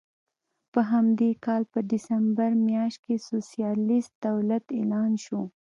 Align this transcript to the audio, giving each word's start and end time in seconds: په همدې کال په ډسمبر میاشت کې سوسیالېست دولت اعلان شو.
په 0.71 0.79
همدې 0.91 1.29
کال 1.45 1.63
په 1.73 1.79
ډسمبر 1.89 2.51
میاشت 2.67 2.99
کې 3.05 3.23
سوسیالېست 3.29 4.11
دولت 4.27 4.63
اعلان 4.77 5.11
شو. 5.23 5.39